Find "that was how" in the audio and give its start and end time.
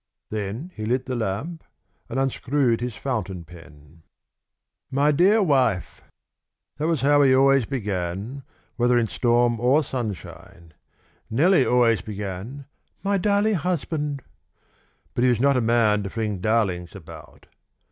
6.77-7.21